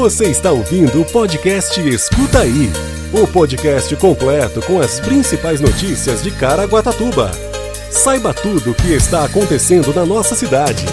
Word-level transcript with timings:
Você 0.00 0.30
está 0.30 0.50
ouvindo 0.50 1.02
o 1.02 1.04
podcast 1.04 1.78
Escuta 1.86 2.38
Aí 2.40 2.72
o 3.12 3.26
podcast 3.26 3.94
completo 3.96 4.62
com 4.62 4.80
as 4.80 4.98
principais 4.98 5.60
notícias 5.60 6.22
de 6.22 6.30
Caraguatatuba. 6.30 7.30
Saiba 7.90 8.32
tudo 8.32 8.70
o 8.70 8.74
que 8.74 8.94
está 8.94 9.26
acontecendo 9.26 9.92
na 9.92 10.06
nossa 10.06 10.34
cidade. 10.34 10.86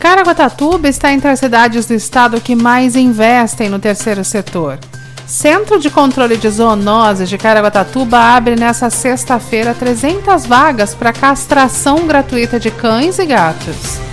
Caraguatatuba 0.00 0.88
está 0.88 1.12
entre 1.12 1.28
as 1.28 1.38
cidades 1.38 1.84
do 1.84 1.92
estado 1.92 2.40
que 2.40 2.56
mais 2.56 2.96
investem 2.96 3.68
no 3.68 3.78
terceiro 3.78 4.24
setor. 4.24 4.78
Centro 5.26 5.78
de 5.78 5.90
Controle 5.90 6.38
de 6.38 6.48
Zoonoses 6.48 7.28
de 7.28 7.36
Caraguatatuba 7.36 8.18
abre 8.18 8.56
nesta 8.56 8.88
sexta-feira 8.88 9.74
300 9.74 10.46
vagas 10.46 10.94
para 10.94 11.12
castração 11.12 12.06
gratuita 12.06 12.58
de 12.58 12.70
cães 12.70 13.18
e 13.18 13.26
gatos. 13.26 14.07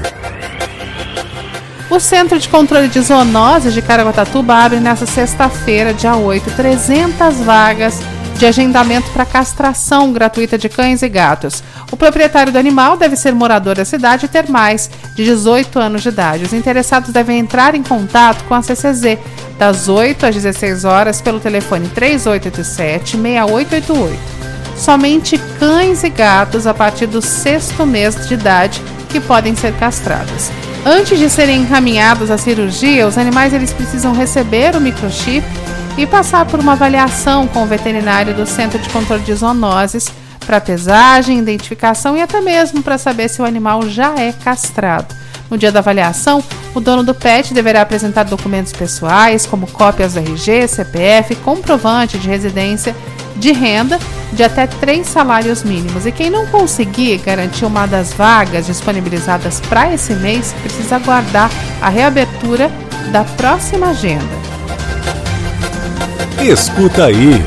O 1.97 2.01
Centro 2.01 2.39
de 2.39 2.49
Controle 2.51 2.89
de 2.89 3.01
Zoonoses 3.01 3.73
de 3.73 3.81
Caraguatatuba 3.81 4.55
abre 4.55 4.81
nesta 4.81 5.07
sexta-feira, 5.07 5.95
dia 5.95 6.15
8, 6.15 6.51
300 6.51 7.39
vagas 7.39 7.99
de 8.37 8.45
agendamento 8.45 9.09
para 9.13 9.25
castração 9.25 10.13
gratuita 10.13 10.59
de 10.59 10.69
cães 10.69 11.01
e 11.01 11.09
gatos. 11.09 11.65
O 11.91 11.97
proprietário 11.97 12.53
do 12.53 12.59
animal 12.59 12.99
deve 12.99 13.17
ser 13.17 13.35
morador 13.35 13.77
da 13.77 13.85
cidade 13.87 14.27
e 14.27 14.29
ter 14.29 14.47
mais 14.47 14.91
de 15.15 15.25
18 15.25 15.79
anos 15.79 16.03
de 16.03 16.11
idade. 16.11 16.45
Os 16.45 16.53
interessados 16.53 17.15
devem 17.15 17.39
entrar 17.39 17.75
em 17.75 17.83
contato 17.83 18.45
com 18.45 18.53
a 18.53 18.61
CCZ 18.61 19.17
das 19.59 19.89
8 19.89 20.27
às 20.27 20.35
16 20.35 20.85
horas 20.85 21.23
pelo 21.23 21.41
telefone 21.41 21.89
3887-6888. 21.97 24.19
Somente 24.77 25.39
cães 25.59 26.05
e 26.05 26.11
gatos 26.11 26.67
a 26.67 26.75
partir 26.75 27.07
do 27.07 27.23
sexto 27.23 27.87
mês 27.87 28.29
de 28.29 28.35
idade 28.35 28.83
que 29.09 29.19
podem 29.19 29.57
ser 29.57 29.73
castrados. 29.79 30.51
Antes 30.89 31.19
de 31.19 31.29
serem 31.29 31.63
encaminhados 31.63 32.31
à 32.31 32.39
cirurgia, 32.39 33.09
os 33.09 33.19
animais 33.19 33.53
eles 33.53 33.73
precisam 33.73 34.15
receber 34.15 34.77
o 34.77 34.81
microchip 34.81 35.45
e 35.99 36.07
passar 36.07 36.47
por 36.47 36.61
uma 36.61 36.75
avaliação 36.75 37.49
com 37.49 37.65
o 37.65 37.67
veterinário 37.67 38.33
do 38.33 38.47
Centro 38.47 38.79
de 38.79 38.89
Controle 38.91 39.25
de 39.25 39.35
Zoonoses 39.35 40.09
para 40.47 40.61
pesagem, 40.61 41.41
identificação 41.41 42.17
e 42.17 42.23
até 42.23 42.41
mesmo 42.41 42.85
para 42.85 42.99
saber 42.99 43.29
se 43.29 43.43
o 43.43 43.45
animal 43.45 43.83
já 43.89 44.15
é 44.15 44.31
castrado. 44.31 45.13
No 45.51 45.59
dia 45.59 45.73
da 45.73 45.81
avaliação, 45.81 46.41
o 46.73 46.79
dono 46.79 47.03
do 47.03 47.17
pet 47.17 47.53
deverá 47.53 47.83
apresentar 47.83 48.23
documentos 48.23 48.73
pessoais, 48.73 49.45
como 49.45 49.67
cópias 49.67 50.15
do 50.15 50.21
RG, 50.21 50.69
CPF, 50.69 51.35
comprovante 51.37 52.17
de 52.17 52.29
residência, 52.29 52.95
de 53.35 53.51
renda 53.51 53.99
de 54.33 54.43
até 54.43 54.67
três 54.67 55.07
salários 55.07 55.63
mínimos. 55.63 56.07
E 56.07 56.13
quem 56.13 56.31
não 56.31 56.47
conseguir 56.47 57.19
garantir 57.19 57.65
uma 57.65 57.87
das 57.87 58.13
vagas 58.13 58.67
disponibilizadas 58.67 59.61
para 59.61 59.93
esse 59.93 60.15
mês, 60.15 60.55
precisa 60.63 60.97
aguardar 60.97 61.51
a 61.81 61.89
reabertura 61.89 62.71
da 63.11 63.25
próxima 63.25 63.89
agenda. 63.89 64.25
Escuta 66.43 67.07
aí. 67.07 67.45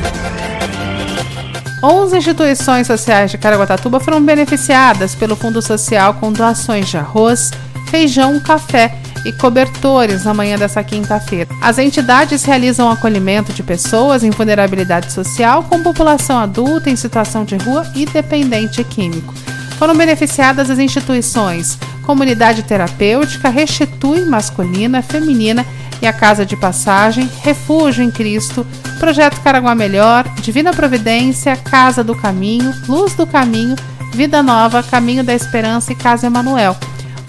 11 1.82 2.18
instituições 2.18 2.86
sociais 2.86 3.30
de 3.30 3.38
Caraguatatuba 3.38 4.00
foram 4.00 4.22
beneficiadas 4.22 5.14
pelo 5.14 5.34
Fundo 5.34 5.62
Social 5.62 6.14
com 6.14 6.30
doações 6.30 6.88
de 6.88 6.98
arroz, 6.98 7.50
feijão, 7.90 8.38
café 8.40 8.99
e 9.24 9.32
cobertores 9.32 10.24
na 10.24 10.34
manhã 10.34 10.56
dessa 10.56 10.82
quinta-feira. 10.82 11.48
As 11.60 11.78
entidades 11.78 12.44
realizam 12.44 12.90
acolhimento 12.90 13.52
de 13.52 13.62
pessoas 13.62 14.24
em 14.24 14.30
vulnerabilidade 14.30 15.12
social 15.12 15.64
com 15.64 15.82
população 15.82 16.38
adulta 16.38 16.90
em 16.90 16.96
situação 16.96 17.44
de 17.44 17.56
rua 17.56 17.86
e 17.94 18.06
dependente 18.06 18.82
químico. 18.84 19.34
Foram 19.78 19.96
beneficiadas 19.96 20.70
as 20.70 20.78
instituições 20.78 21.78
Comunidade 22.02 22.64
Terapêutica, 22.64 23.48
Restitui 23.48 24.24
Masculina, 24.24 25.00
Feminina 25.00 25.64
e 26.02 26.06
a 26.06 26.12
Casa 26.12 26.44
de 26.44 26.56
Passagem, 26.56 27.30
Refúgio 27.42 28.02
em 28.02 28.10
Cristo, 28.10 28.66
Projeto 28.98 29.40
Caraguá 29.40 29.74
Melhor, 29.74 30.26
Divina 30.40 30.72
Providência, 30.72 31.56
Casa 31.56 32.02
do 32.02 32.14
Caminho, 32.14 32.74
Luz 32.88 33.14
do 33.14 33.26
Caminho, 33.26 33.76
Vida 34.12 34.42
Nova, 34.42 34.82
Caminho 34.82 35.22
da 35.22 35.34
Esperança 35.34 35.92
e 35.92 35.96
Casa 35.96 36.26
Emanuel. 36.26 36.76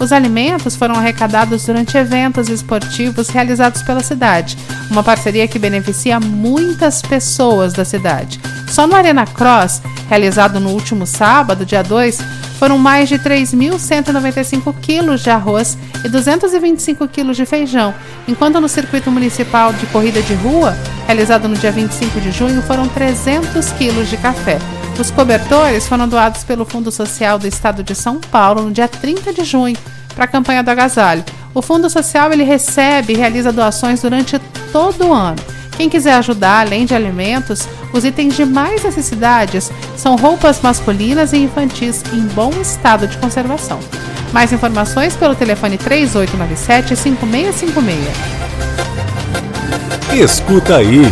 Os 0.02 0.10
alimentos 0.10 0.74
foram 0.74 0.96
arrecadados 0.96 1.64
durante 1.64 1.96
eventos 1.96 2.48
esportivos 2.48 3.28
realizados 3.28 3.82
pela 3.82 4.02
cidade, 4.02 4.58
uma 4.90 5.00
parceria 5.00 5.46
que 5.46 5.60
beneficia 5.60 6.18
muitas 6.18 7.00
pessoas 7.00 7.72
da 7.72 7.84
cidade. 7.84 8.40
Só 8.66 8.84
no 8.84 8.96
Arena 8.96 9.24
Cross, 9.24 9.80
realizado 10.08 10.58
no 10.58 10.70
último 10.70 11.06
sábado, 11.06 11.64
dia 11.64 11.84
2, 11.84 12.18
foram 12.58 12.78
mais 12.78 13.08
de 13.08 13.16
3.195 13.16 14.74
quilos 14.82 15.20
de 15.20 15.30
arroz 15.30 15.78
e 16.04 16.08
225 16.08 17.06
quilos 17.06 17.36
de 17.36 17.46
feijão, 17.46 17.94
enquanto 18.26 18.60
no 18.60 18.68
circuito 18.68 19.08
municipal 19.08 19.72
de 19.72 19.86
corrida 19.86 20.20
de 20.20 20.34
rua, 20.34 20.76
realizado 21.06 21.46
no 21.46 21.54
dia 21.54 21.70
25 21.70 22.20
de 22.20 22.32
junho, 22.32 22.60
foram 22.62 22.88
300 22.88 23.70
quilos 23.74 24.10
de 24.10 24.16
café. 24.16 24.58
Os 24.98 25.10
cobertores 25.10 25.88
foram 25.88 26.06
doados 26.06 26.44
pelo 26.44 26.64
Fundo 26.64 26.92
Social 26.92 27.38
do 27.38 27.46
Estado 27.46 27.82
de 27.82 27.94
São 27.94 28.20
Paulo 28.20 28.62
no 28.62 28.70
dia 28.70 28.86
30 28.86 29.32
de 29.32 29.44
junho 29.44 29.76
para 30.14 30.24
a 30.24 30.28
campanha 30.28 30.62
do 30.62 30.70
agasalho. 30.70 31.24
O 31.54 31.62
Fundo 31.62 31.90
Social 31.90 32.32
ele 32.32 32.44
recebe 32.44 33.12
e 33.12 33.16
realiza 33.16 33.52
doações 33.52 34.02
durante 34.02 34.38
todo 34.72 35.08
o 35.08 35.12
ano. 35.12 35.38
Quem 35.76 35.88
quiser 35.88 36.14
ajudar, 36.14 36.60
além 36.60 36.84
de 36.84 36.94
alimentos, 36.94 37.66
os 37.92 38.04
itens 38.04 38.36
de 38.36 38.44
mais 38.44 38.84
necessidades 38.84 39.70
são 39.96 40.16
roupas 40.16 40.60
masculinas 40.60 41.32
e 41.32 41.38
infantis 41.38 42.02
em 42.12 42.20
bom 42.28 42.50
estado 42.60 43.06
de 43.06 43.16
conservação. 43.18 43.80
Mais 44.32 44.52
informações 44.52 45.16
pelo 45.16 45.34
telefone 45.34 45.78
3897 45.78 46.96
5656. 46.96 48.42
Escuta 50.12 50.76
aí. 50.76 51.02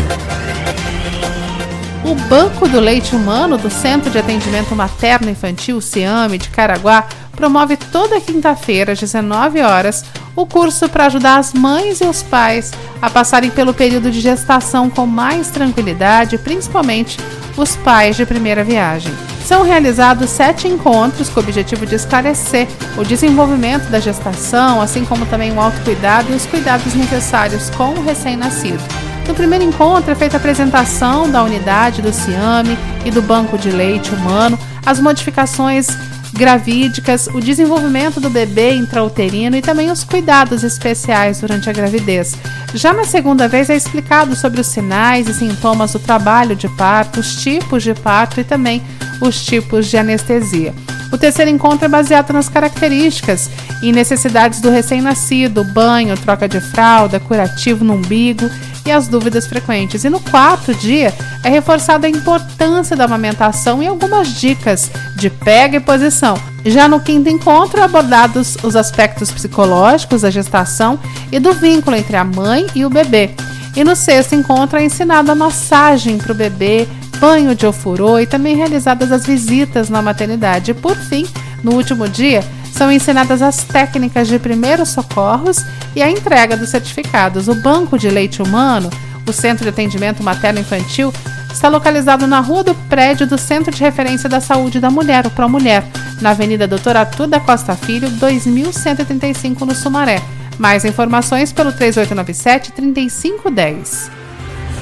O 2.11 2.15
Banco 2.29 2.67
do 2.67 2.81
Leite 2.81 3.15
Humano 3.15 3.57
do 3.57 3.71
Centro 3.71 4.11
de 4.11 4.19
Atendimento 4.19 4.75
Materno 4.75 5.31
Infantil, 5.31 5.81
CIAME, 5.81 6.39
de 6.39 6.49
Caraguá, 6.49 7.07
promove 7.37 7.77
toda 7.77 8.21
quinta-feira, 8.21 8.91
às 8.91 8.99
19 8.99 9.61
horas, 9.61 10.05
o 10.35 10.45
curso 10.45 10.89
para 10.89 11.07
ajudar 11.07 11.39
as 11.39 11.53
mães 11.53 12.01
e 12.01 12.05
os 12.05 12.21
pais 12.21 12.73
a 13.01 13.09
passarem 13.09 13.49
pelo 13.49 13.73
período 13.73 14.11
de 14.11 14.21
gestação 14.21 14.91
com 14.91 15.07
mais 15.07 15.51
tranquilidade, 15.51 16.37
principalmente 16.37 17.17
os 17.57 17.77
pais 17.77 18.17
de 18.17 18.27
primeira 18.27 18.65
viagem. 18.65 19.13
São 19.45 19.63
realizados 19.63 20.31
sete 20.31 20.67
encontros 20.67 21.29
com 21.29 21.39
o 21.39 21.45
objetivo 21.45 21.87
de 21.87 21.95
esclarecer 21.95 22.67
o 22.99 23.05
desenvolvimento 23.05 23.89
da 23.89 24.01
gestação, 24.01 24.83
assim 24.83 25.05
como 25.05 25.27
também 25.27 25.53
o 25.53 25.61
autocuidado 25.61 26.33
e 26.33 26.35
os 26.35 26.45
cuidados 26.45 26.93
necessários 26.93 27.71
com 27.71 27.91
o 27.91 28.03
recém-nascido. 28.03 29.10
No 29.27 29.35
primeiro 29.35 29.65
encontro 29.65 30.11
é 30.11 30.15
feita 30.15 30.37
a 30.37 30.39
apresentação 30.39 31.31
da 31.31 31.43
unidade 31.43 32.03
do 32.03 32.13
Ciame 32.13 32.77
e 33.05 33.11
do 33.11 33.23
banco 33.23 33.57
de 33.57 33.71
leite 33.71 34.11
humano, 34.11 34.59
as 34.85 34.99
modificações 34.99 35.89
gravídicas, 36.33 37.27
o 37.29 37.41
desenvolvimento 37.41 38.21
do 38.21 38.31
bebê 38.31 38.75
intrauterino 38.75 39.57
e 39.57 39.63
também 39.63 39.91
os 39.91 40.05
cuidados 40.05 40.63
especiais 40.63 41.41
durante 41.41 41.69
a 41.69 41.73
gravidez. 41.73 42.37
Já 42.75 42.93
na 42.93 43.05
segunda 43.05 43.49
vez 43.49 43.69
é 43.69 43.77
explicado 43.77 44.37
sobre 44.37 44.61
os 44.61 44.67
sinais 44.67 45.29
e 45.29 45.35
sintomas 45.35 45.93
do 45.93 45.99
trabalho 45.99 46.55
de 46.55 46.69
parto, 46.69 47.21
os 47.21 47.43
tipos 47.43 47.83
de 47.83 47.95
parto 47.95 48.41
e 48.41 48.45
também 48.45 48.83
os 49.21 49.45
tipos 49.45 49.87
de 49.87 49.97
anestesia. 49.97 50.73
O 51.13 51.19
terceiro 51.19 51.51
encontro 51.51 51.85
é 51.85 51.89
baseado 51.89 52.33
nas 52.33 52.49
características 52.49 53.51
e 53.83 53.91
necessidades 53.91 54.61
do 54.61 54.71
recém-nascido, 54.71 55.65
banho, 55.65 56.17
troca 56.17 56.49
de 56.49 56.61
fralda, 56.61 57.19
curativo 57.19 57.85
no 57.85 57.95
umbigo 57.95 58.49
e 58.85 58.91
as 58.91 59.09
dúvidas 59.09 59.47
frequentes. 59.47 60.05
E 60.05 60.11
no 60.11 60.21
quarto 60.21 60.75
dia 60.75 61.15
é 61.45 61.49
reforçada 61.49 62.07
a 62.07 62.11
importância 62.11 62.97
da 62.97 63.05
amamentação 63.05 63.83
e 63.83 63.87
algumas 63.87 64.41
dicas 64.41 64.91
de 65.17 65.31
pega 65.31 65.77
e 65.77 65.81
posição. 65.81 66.35
Já 66.65 66.89
no 66.89 67.01
quinto 67.01 67.29
encontro, 67.29 67.83
abordados 67.83 68.57
os 68.63 68.77
aspectos 68.77 69.31
psicológicos 69.31 70.23
da 70.23 70.31
gestação 70.31 70.99
e 71.33 71.39
do 71.39 71.53
vínculo 71.53 71.97
entre 71.97 72.17
a 72.17 72.25
mãe 72.25 72.67
e 72.75 72.85
o 72.85 72.91
bebê. 72.91 73.31
E 73.77 73.85
no 73.85 73.95
sexto 73.95 74.35
encontro 74.35 74.79
é 74.79 74.85
ensinada 74.85 75.33
a 75.33 75.35
massagem 75.35 76.19
para 76.19 76.33
o 76.33 76.35
bebê, 76.35 76.89
banho 77.19 77.55
de 77.55 77.67
ofurô 77.67 78.19
e 78.19 78.27
também 78.27 78.57
realizadas 78.57 79.13
as 79.13 79.25
visitas 79.25 79.89
na 79.89 80.03
maternidade. 80.03 80.73
E 80.73 80.75
por 80.75 80.97
fim, 80.97 81.27
no 81.63 81.75
último 81.75 82.09
dia, 82.09 82.45
são 82.81 82.91
ensinadas 82.91 83.43
as 83.43 83.63
técnicas 83.63 84.27
de 84.27 84.39
primeiros 84.39 84.89
socorros 84.89 85.63
e 85.95 86.03
a 86.03 86.11
entrega 86.11 86.57
dos 86.57 86.71
certificados. 86.71 87.47
O 87.47 87.55
Banco 87.57 87.99
de 87.99 88.09
Leite 88.09 88.41
Humano, 88.41 88.89
o 89.29 89.35
Centro 89.35 89.65
de 89.65 89.69
Atendimento 89.69 90.23
Materno-Infantil, 90.23 91.13
está 91.53 91.69
localizado 91.69 92.27
na 92.27 92.41
rua 92.41 92.65
do 92.65 92.75
prédio 92.75 93.27
do 93.27 93.37
Centro 93.37 93.71
de 93.71 93.83
Referência 93.83 94.31
da 94.31 94.41
Saúde 94.41 94.81
da 94.81 94.91
Mulher, 94.91 95.27
o 95.27 95.31
ProMulher, 95.31 95.85
na 96.23 96.31
Avenida 96.31 96.67
Doutor 96.67 96.97
Arthur 96.97 97.27
da 97.27 97.39
Costa 97.39 97.77
Filho, 97.77 98.09
2135, 98.13 99.67
no 99.67 99.75
Sumaré. 99.75 100.23
Mais 100.59 100.83
informações 100.87 101.53
pelo 101.53 101.75
3897-3510. 101.75 104.11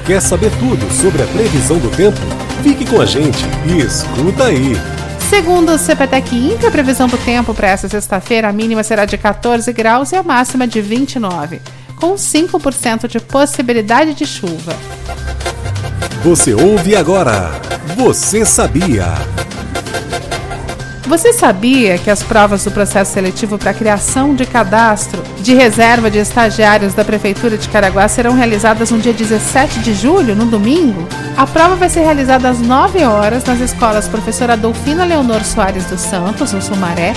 Quer 0.05 0.21
saber 0.21 0.51
tudo 0.57 0.89
sobre 0.93 1.21
a 1.21 1.27
previsão 1.27 1.77
do 1.77 1.89
tempo? 1.89 2.17
Fique 2.63 2.85
com 2.85 3.01
a 3.01 3.05
gente 3.05 3.43
e 3.65 3.81
escuta 3.81 4.45
aí. 4.45 4.98
Segundo 5.29 5.73
o 5.73 5.77
CPTEC 5.77 6.35
Inc, 6.35 6.65
a 6.65 6.71
previsão 6.71 7.07
do 7.07 7.15
tempo 7.15 7.53
para 7.53 7.67
esta 7.67 7.87
sexta-feira, 7.87 8.49
a 8.49 8.51
mínima 8.51 8.81
será 8.81 9.05
de 9.05 9.15
14 9.15 9.71
graus 9.71 10.11
e 10.11 10.15
a 10.15 10.23
máxima 10.23 10.67
de 10.67 10.81
29, 10.81 11.61
com 11.97 12.15
5% 12.15 13.07
de 13.07 13.19
possibilidade 13.19 14.15
de 14.15 14.25
chuva. 14.25 14.75
Você 16.23 16.55
ouve 16.55 16.95
agora. 16.95 17.51
Você 17.95 18.43
sabia? 18.43 19.05
Você 21.09 21.33
sabia 21.33 21.97
que 21.97 22.11
as 22.11 22.21
provas 22.21 22.63
do 22.63 22.69
processo 22.69 23.13
seletivo 23.13 23.57
para 23.57 23.73
criação 23.73 24.35
de 24.35 24.45
cadastro 24.45 25.23
de 25.41 25.55
reserva 25.55 26.07
de 26.07 26.19
estagiários 26.19 26.93
da 26.93 27.03
Prefeitura 27.03 27.57
de 27.57 27.67
Caraguá 27.67 28.07
serão 28.07 28.35
realizadas 28.35 28.91
no 28.91 28.99
dia 28.99 29.11
17 29.11 29.79
de 29.79 29.95
julho, 29.95 30.35
no 30.35 30.45
domingo? 30.45 31.07
A 31.35 31.47
prova 31.47 31.75
vai 31.75 31.89
ser 31.89 32.01
realizada 32.01 32.47
às 32.47 32.59
9 32.59 33.03
horas 33.05 33.43
nas 33.43 33.59
escolas 33.59 34.07
Professora 34.07 34.55
Dolfina 34.55 35.03
Leonor 35.03 35.43
Soares 35.43 35.85
dos 35.85 35.99
Santos, 35.99 36.53
no 36.53 36.61
Sumaré, 36.61 37.13